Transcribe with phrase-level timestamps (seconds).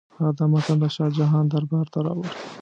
[0.15, 2.29] هغه دا متن د شاه جهان دربار ته راوړ.